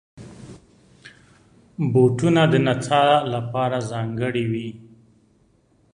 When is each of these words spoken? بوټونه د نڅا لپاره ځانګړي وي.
بوټونه 1.91 2.43
د 2.51 2.53
نڅا 2.65 3.03
لپاره 3.33 3.77
ځانګړي 3.91 4.45
وي. 4.51 4.69